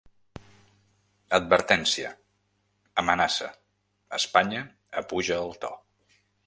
Advertència’, 1.39 2.13
‘amenaça’, 3.03 3.53
‘Espanya 4.21 4.67
apuja 5.05 5.43
el 5.47 5.59
to’. 5.65 5.77